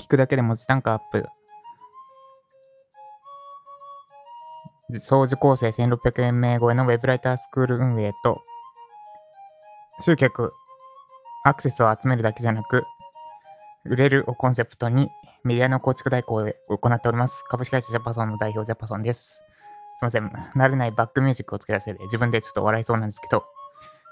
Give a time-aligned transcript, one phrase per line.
[0.00, 1.26] 聞くだけで文字単価アップ。
[4.98, 8.40] 総受構成1600円名超えのウェブライタースクール運営と、
[10.00, 10.52] 集客、
[11.44, 12.84] アクセスを集めるだけじゃなく、
[13.84, 15.10] 売れるをコンセプトに
[15.44, 16.34] メディアの構築代行
[16.68, 17.44] を行っております。
[17.44, 19.44] 株式会社ジャパソンの代表ジャパソンです。
[19.96, 20.30] すいません。
[20.56, 23.44] 慣れないバックミュージックをつけ出せで自分でちょっと笑いそうなんですけど、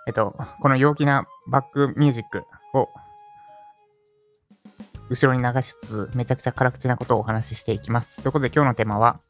[0.07, 2.45] えっと、この陽気なバックミュージック
[2.75, 2.89] を
[5.11, 8.23] 後ろに流しつつ、めちゃくちゃ辛口なことをお話ししていきます。
[8.23, 9.21] ということで今日のテーマは、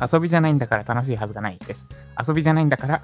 [0.00, 1.86] 遊びじゃないんだから楽しいはずがないです。
[2.26, 3.02] 遊びじゃないんだから、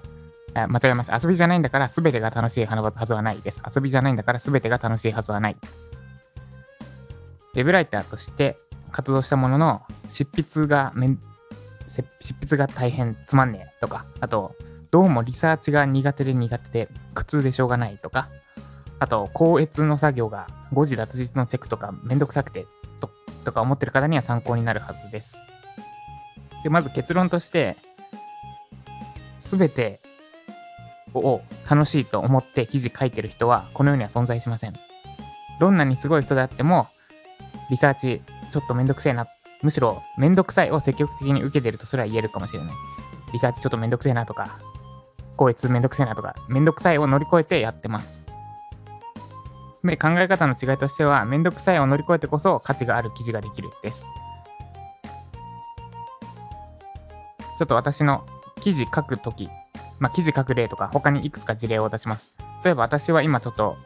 [0.69, 1.19] 間違えました。
[1.21, 3.63] 遊びじゃないんだから全てが楽しいはずはないです。
[3.75, 5.57] 遊びじゃないんだから全てが楽しいはずはない。
[7.55, 8.57] ウェブライターとして
[8.91, 11.17] 活動したものの、執筆がめ、
[11.89, 12.05] 執
[12.41, 14.55] 筆が大変つまんねえとか、あと、
[14.91, 18.29] どうもリサーチが苦手で苦手で苦痛でしょうがないとか、
[19.01, 22.67] あと、高越の作業が誤字脱字のチェックとかめんどくさくて
[23.01, 23.11] と
[23.45, 25.39] とか思ってる方には参考になるはずです。
[26.63, 27.77] で、まず結論として、
[29.41, 30.01] すべて
[31.13, 34.75] を楽しいと思って記事書いてる人はこの世には存在しません。
[35.61, 36.89] どんなにすごい人であっても、
[37.71, 39.27] リサーチちょっとめんどくせえな、
[39.63, 42.73] むしろめんどくさいを積極的に受けてるとすら言えるかもしれない。
[43.33, 44.59] リサーチちょっとめんどくせえなとか、
[45.37, 48.25] こいつめんどくせえなとか、めんどくさいを乗り越えてやってます。
[49.85, 54.07] で、考え方の違いとしては、めんどくさいを乗り越えてこそ価値がある記事ができるです。
[57.59, 58.27] ちょっと私の
[58.61, 59.49] 記事書くとき、
[60.01, 62.33] まあ、記事書く例とか、他にいくつか事例を出します。
[62.65, 63.77] 例えば私は今ちょっと、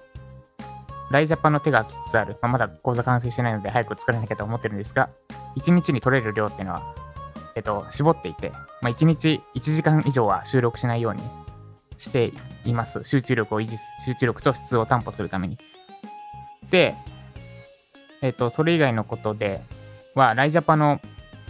[1.11, 2.37] ライジャパンの手が空きつつある。
[2.43, 5.09] まあ、まだ講座完成してないので早く作らなきゃと思ってるんですが、
[5.57, 6.95] 1日に取れる量っていうのは、
[7.57, 8.51] えっと、絞っていて、
[8.83, 11.23] まあ、1日1時間以上は収録しないように
[11.97, 12.33] して
[12.65, 13.05] います。
[13.05, 15.59] 集中力を維持す、集中力と質を担保するために。
[16.71, 16.95] で、
[18.23, 19.63] えっと、それ以外のことで
[20.15, 21.01] は、ライジャパの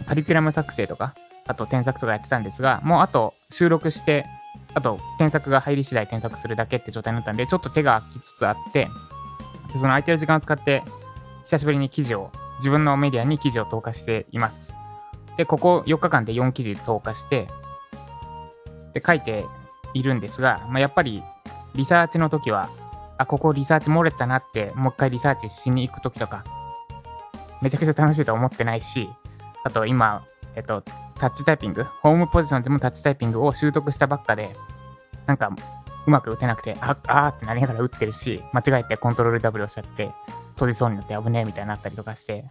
[0.05, 1.15] カリキュラム作成とか、
[1.47, 4.25] あと添削とかやってたんですが、もうあと収録して、
[4.73, 8.87] あと添削が入り次第添削するだけって状態になったんで、ちょっと手が空きつつあって、
[9.73, 10.83] でその空いてる時間を使って、
[11.45, 14.75] 久しぶりに記事を、自分のメディアに記事を投下しています。
[15.37, 17.47] で、ここ4日間で4記事投下して、
[18.93, 19.45] で、書いて
[19.93, 21.23] いるんですが、まあ、やっぱり、
[21.75, 22.69] リサーチの時は、
[23.19, 26.45] あ、ここリサーチ漏れたなって、もう一回リサーチしに行く時とか、
[27.61, 29.09] めちゃくちゃ楽しいと思ってないし、
[29.65, 30.25] あと今、
[30.55, 30.81] えっと、
[31.19, 34.55] タッチタイピング、ホームポジションでもタッチタイピングを習得したばっかで、
[35.25, 35.51] なんか、
[36.07, 40.09] うまく打てなくて、あ、あーってなりながら打ってるし、間違えてコントロール W をしちゃって、
[40.53, 42.45] 閉じそうになって危ねえみたいになったりとかして、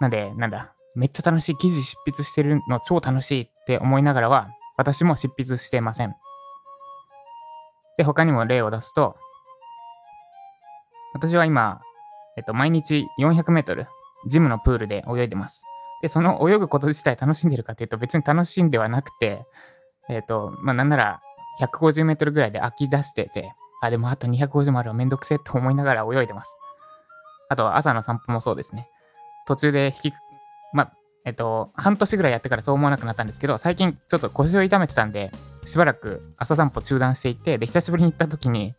[0.00, 6.14] なんで、なんだ、めっちゃ楽しい記事執筆してるの超楽しいって思いながらは、私も執筆してません。
[7.98, 9.16] で、他にも例を出すと、
[11.14, 11.80] 私は今、
[12.36, 13.86] えっと、毎日400メートル、
[14.26, 15.64] ジムのプールで泳いでます。
[16.00, 19.44] で、その泳ぐこと自体楽しんでるかっていうと別に楽しんではなくて、
[20.08, 21.20] えっ、と、まあ、なんなら
[21.60, 23.52] 150メートルぐらいで飽き出してて、
[23.82, 26.56] あ、でもあと250もあるわめんどくせえと思いながら泳いでます。
[27.48, 28.88] あと朝の散歩もそうですね。
[29.46, 30.14] 途中で引き、
[30.72, 30.92] ま、
[31.24, 35.30] えっと、半年ぐらいやってからそう思わなくなったんですけど、最近ちょっと腰を痛めてたんで、
[35.64, 38.74] しばらく朝散歩中断していて、で、久しぶりに行った時に、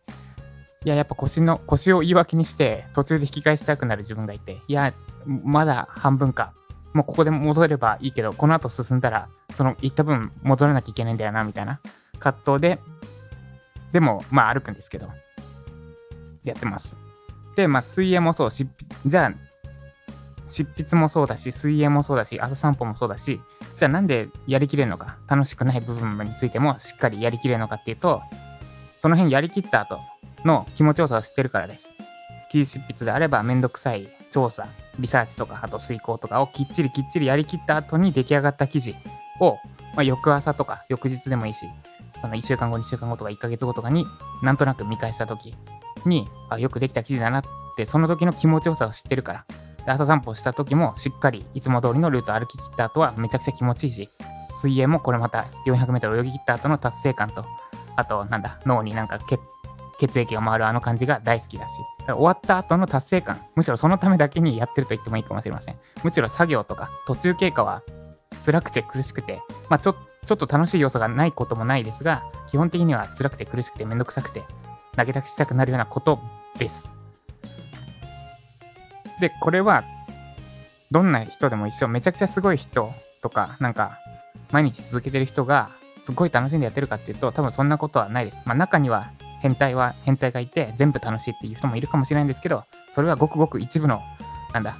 [0.84, 4.92] いや、やっぱ腰の、腰を言い訳にして、途中で引き返したくなる自分がいて、いや、
[5.26, 6.52] まだ半分か。
[6.92, 11.80] もうここで戻ればいいけど、この後進んだら、その行った分戻らなきゃいけないんだよな、みたいな
[12.18, 12.78] 葛藤で、
[13.92, 15.08] でも、まあ歩くんですけど、
[16.44, 16.96] やってます。
[17.56, 18.68] で、まあ水泳もそう、し
[19.06, 19.32] じゃあ、
[20.46, 23.40] 執筆もそうだし、水泳もそうだし、朝散歩もそうだし、
[23.78, 28.22] じゃあなんでやりきれるのか、楽しくない部分についてもしっかりやりきれるのかっていうと、
[28.98, 29.98] その辺やりきった後
[30.44, 31.92] の気持ちよさを知ってるからです。
[32.50, 34.68] 記事執筆であればめんどくさい調査、
[34.98, 38.94] リサーチとか、あと遂行とかをきっちりきっちりやりきった後に出来上がった記事
[39.40, 39.58] を、
[39.94, 41.66] まあ、翌朝とか翌日でもいいし、
[42.20, 44.06] その1週間後、2週間後とか1ヶ月後とかに、
[44.42, 45.54] なんとなく見返した時
[46.06, 47.44] に、あ、よくできた記事だなっ
[47.76, 49.44] て、その時の気持ちよさを知ってるから。
[49.86, 54.08] 朝散歩した時もしっかりいつも通りのルート歩き切った後はめちゃくちゃ気持ちいいし、
[54.54, 57.44] 水泳もこれまた400メートル泳ぎ切った後の達成感と、
[57.96, 59.38] あと、なんだ、脳になんか血
[59.98, 61.72] 血液が回るあの感じが大好きだし、
[62.06, 65.76] だ終わった後の達成感、むしろそのためだけにやってると言ってもいいかもしれません。
[66.02, 67.82] むしろ作業とか途中経過は
[68.44, 69.94] 辛くて苦しくて、まあちょ、
[70.26, 74.42] ちょっと楽しい要素がないこともないですが、基本的には辛くて苦しくてめんどくさくて、
[74.96, 76.20] 投げ出したくなるようなこと
[76.58, 76.92] です。
[79.20, 79.84] で、これは、
[80.90, 82.90] どんな人でも一緒、めちゃくちゃすごい人
[83.22, 83.98] とか、なんか、
[84.50, 85.70] 毎日続けてる人が、
[86.02, 88.42] すごい楽しんでやってるかっていうと、多分そんなことはないです。
[88.44, 89.10] まあ中には
[89.44, 94.00] 変態は変態がいて全部楽しいっていう人もいるかもしれないんですけど、それはごくごく一部の
[94.54, 94.74] なんだ、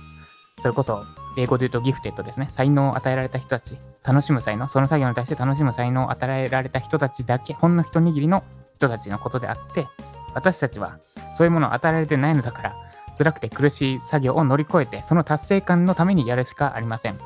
[0.58, 1.04] それこそ、
[1.36, 2.46] 英語で言うとギフテッドですね。
[2.48, 3.76] 才能を与えられた人たち。
[4.02, 4.66] 楽しむ才能。
[4.66, 8.42] その作業に対して楽しむ才能を与えられた人たちだけ、ほんの一握りの
[8.76, 9.86] 人たちのことであって、
[10.32, 10.98] 私たちは
[11.34, 12.74] そういうものを与えられてないのだから、
[13.18, 17.18] 辛くて苦しい作業を乗り越えて、その達成感のためにやるしかありません。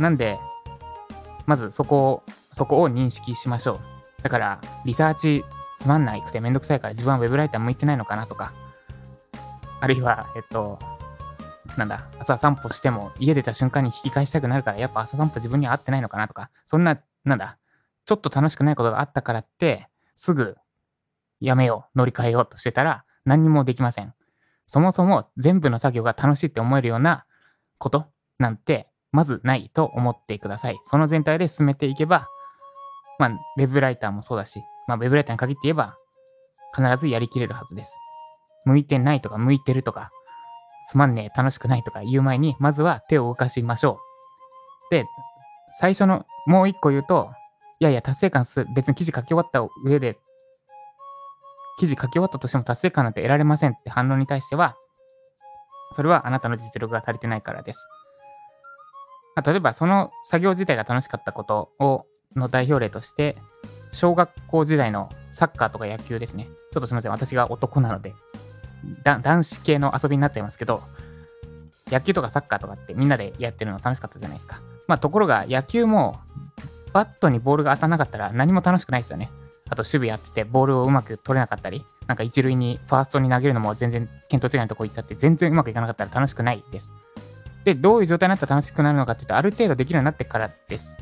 [0.00, 0.40] なんで、
[1.46, 2.22] まずそこを、
[2.52, 4.22] そこを認識しましょう。
[4.22, 5.44] だから、リサーチ
[5.84, 8.54] つまんないくてめんどくさいから自分はウェブライター向いてないのかなとか、
[9.82, 10.78] あるいは、えっと、
[11.76, 17.58] なんだ、朝散歩しても家出た瞬間に引き返したくなるから、やっぱ朝散歩自分には合ってないのかなとか、そんな、なんだ、
[18.06, 20.56] ちょっと楽しくないことがあったからって、すぐ
[21.38, 24.14] やめよう、乗り換えようとしてたら何にもできません。
[24.66, 27.26] そもそも全部の作業が楽しいって思えるような
[27.76, 28.06] こと
[28.38, 30.80] なんて、まずないと思ってください。
[30.84, 32.26] その全体で進めていけば、
[33.18, 35.96] まあ、ウェブライターもそうだし、まあ、ウェブライターに限って言えば、
[36.76, 37.98] 必ずやりきれるはずです。
[38.64, 40.10] 向いてないとか、向いてるとか、
[40.88, 44.00] つまんねえ、楽しくないとか言う前に、まずは手を動かしましょ
[44.90, 44.94] う。
[44.94, 45.04] で、
[45.78, 47.30] 最初の、もう一個言うと、
[47.80, 50.18] いやいや、達成感す、別に記事書き終わった上で、
[51.78, 54.76] 記事書き終わったとしても達成感なんて得られませんって反論に対しては、
[55.92, 57.86] それはあなたの実力が足りてないからです。
[59.44, 63.36] 例えば、その作業自体が楽しかったことを、の代表例として、
[63.94, 66.48] 小学校時代のサッカーとか野球ですね。
[66.72, 67.12] ちょっとすみません。
[67.12, 68.14] 私が男なので、
[69.04, 70.82] 男子系の遊びになっちゃいますけど、
[71.90, 74.60] 野球とかサッカーとかってみんなでやってるの楽しかったじゃないですか。
[74.88, 76.18] まあところが野球も
[76.92, 79.30] バットにボールが当たらなかったら何も楽しくないですよね。
[79.68, 86.92] あと守備やっててボールをうまく取れなかったり、なんか一塁にファーストに投げるのも全然見当違いのとこ行っちゃって全然うまくいかなかったら楽しくないです。
[87.64, 90.96] で、どういう状態になったら楽しくなるのかっていうと、ある程度できるようになってからです。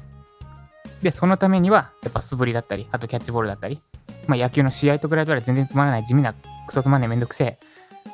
[1.03, 3.81] で、そのためには、やっぱ素振りだったり、あとキャッチボールだったり、
[4.27, 6.35] まあ野球の試合と比べたら全然つまらない地味な、
[6.67, 7.59] クソつまんねえめんどくせえ、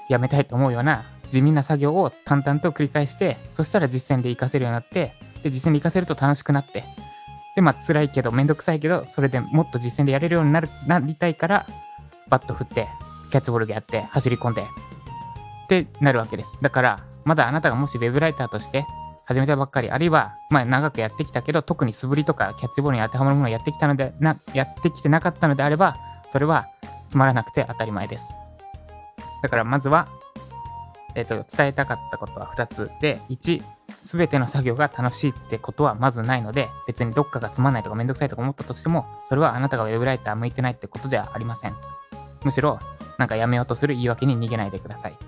[0.09, 5.13] やめたいと思うような地味な作業を淡々と繰り返して、そしたら実践で活かせるようになって、
[5.43, 6.85] で、実践で活かせると楽しくなって、
[7.55, 11.67] で、まあ辛いけど、めんどくさいけど、それでもっと実践でやれるようになる、なりたいから、
[12.29, 12.89] バット振って、
[13.31, 14.67] キャッチボールでやって、走り込んで、っ
[15.69, 16.59] てなるわけです。
[16.63, 18.87] だから、まだあなたがもしウェブライターとして
[19.29, 25.99] 始めたばっかり、あるいは、まあ長くやってきたけど、特に素振りとかキャッチボールに当てはまるものをやってきたので、な、やってきてなかったのであれば、
[26.31, 26.67] それは
[27.11, 28.33] つまらなくて当たり前です。
[29.43, 30.09] だからまずは、
[31.15, 33.63] えっ、と、伝えたかったことは2つで、1、
[34.03, 41.75] すべての作業が楽しいってことはまずないので、別にどっかがつまんないとかめんどくさいとか思ったとしても、それはあなたがウェブライター向いてないってことではありません。
[42.45, 42.79] むしろ、
[43.19, 45.19] なんかやめようとする言い訳に逃げないでください。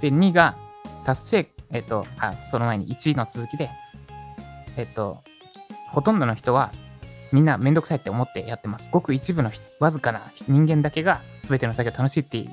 [0.00, 0.56] で、2が、
[1.04, 3.70] 達成、えっ、と、あ、その前に1位の続きで、
[4.76, 5.22] えっ、と、
[5.92, 6.72] ほとんどの人は、
[7.32, 8.88] みんなめんどくさいって思ってやってます。
[8.90, 12.44] ごく一部の人わずかな人間だけが全ての作業楽しいって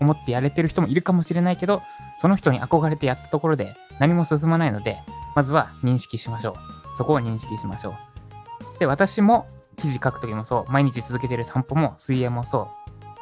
[0.00, 1.82] 思ってやれてる人もいるかもしれないけど、
[2.16, 4.98] その人に憧れてやったところで何も進まないので、
[5.34, 6.96] まずは認識しましょう。
[6.96, 8.78] そこを認識しましょう。
[8.78, 9.46] で、私も
[9.76, 12.68] 記事書くときもそう、毎日続けてる散歩も水泳もそう、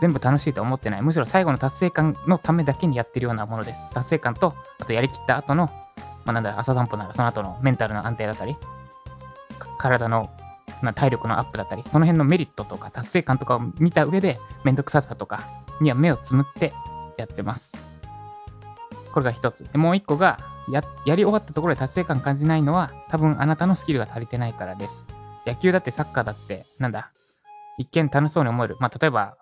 [0.01, 1.03] 全部楽しいと思ってない。
[1.03, 3.89] むしろ最後の達成感のためだけにやってるようなものです。
[3.91, 5.67] 達成感と、あとやりきった後の、
[6.25, 8.57] まあ、なんだ、朝散歩ならその後のメンタルの安定だったり、
[9.79, 10.31] 体の、
[10.83, 15.45] まあ、体力のアップだったり、その辺のメリットとか達成感とかを見た上で、めんどくささとか
[15.81, 16.73] には目をつむって
[17.17, 17.77] やってます。
[19.13, 19.65] これが一つ。
[19.73, 20.39] で、もう一個が、
[20.69, 25.07] や、やり終わったところで達成感感じないのは、多分あなたのスキルが足りてないからです。
[25.47, 27.11] 野球だってサッカーだって、なんだ、
[27.79, 28.77] 一見楽しそうに思える。
[28.81, 29.37] まあ、例えば、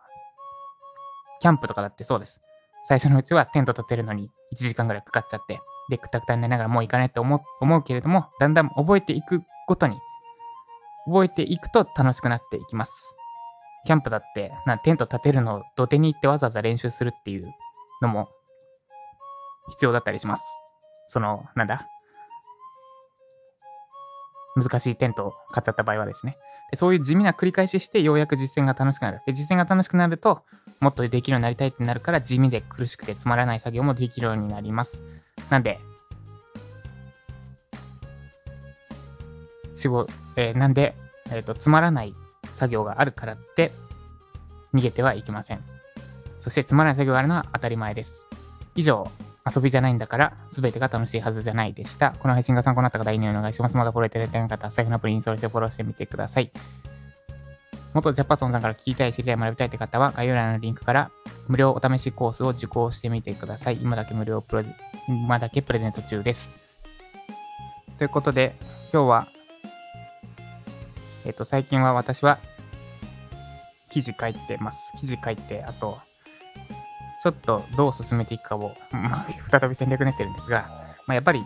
[1.44, 2.40] キャンプとかだってそうです。
[2.84, 5.60] 最初のうちはテント立てるのに1時間ぐらいかかっちゃって、
[5.90, 9.98] で、くたくたになりながらもう行かないって思う思うけれども、だんだん覚えていくごとに、
[11.04, 13.14] 覚えていくと楽しくなっていきます。
[13.84, 17.52] キャンプだって、なテント立てるのを土手に行ってわざわざ練習するっていう
[18.00, 18.30] のも
[19.68, 20.44] 必要だったりします。
[21.08, 21.86] その、なんだ
[24.56, 26.38] 難しいテントを買っちゃった場合はですね。
[26.70, 29.20] でそういう地味な繰り返ししてようやく実践が楽しくなる。
[29.26, 30.42] で、実践が楽しくなると、
[30.84, 35.02] もっとできるようになりたいってなるから、地味で苦しくてつまらない作業もできるようになります。
[35.48, 35.80] なんで、
[39.74, 40.94] 仕事、えーなんで、
[41.32, 42.14] えっ、と、つまらない
[42.50, 43.72] 作業があるからって、
[44.74, 45.60] 逃げてはいけません。
[46.36, 48.26] そして、つまらない作業があるのは当たり前です。
[48.76, 49.10] 以上、
[49.50, 52.14] 遊びじゃないんだから、すべてが楽しいはずじゃないでした。
[52.18, 53.76] この配信が参考になった方、いいねお願いします。
[53.78, 56.52] まだフォローいただいてない方は、財布のアプリインストールしてフォローしてみてください。
[57.94, 61.12] 元ジャパソンさんから聞きたい、知りたい、学びたいって方は、概要欄のリンクから、
[61.46, 63.78] 無料お試しコースを受講してみてください。
[63.80, 64.70] 今だけ無料プロジ、
[65.06, 66.52] 今だけプレゼント中です。
[67.98, 68.56] ということで、
[68.92, 69.28] 今日は、
[71.24, 72.40] えっ、と、最近は私は、
[73.90, 74.92] 記事書いてます。
[74.98, 76.00] 記事書いて、あと、
[77.22, 80.64] ちょっとどう進めていくかを、 まあ、再び戦略練ってるんですが、
[81.06, 81.44] まあ、やっぱり、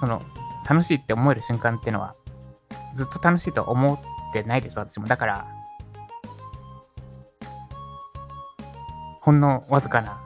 [0.00, 0.20] その、
[0.68, 2.16] 楽しいって思える瞬間っていうのは、
[2.96, 3.98] ずっと楽しいと思っ
[4.32, 5.06] てないです、私も。
[5.06, 5.46] だから、
[9.26, 10.20] ほんのわずかな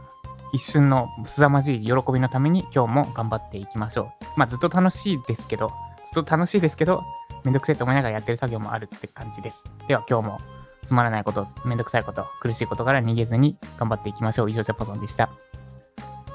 [0.52, 4.24] 一瞬の凄まじい喜びのために今日も頑張っていきましょう。
[4.36, 5.72] まあずっと楽しいですけど、
[6.12, 7.02] ずっと楽しいですけど、
[7.42, 9.64] めんどくせえと思いながらやってる作業もあるって感じです。
[9.88, 10.40] では今日も
[10.84, 14.50] つまらないこと、めんどくさいこと、苦しいことから逃げずに頑張っていきましょう。
[14.50, 15.30] 以上、ジャパソンでした。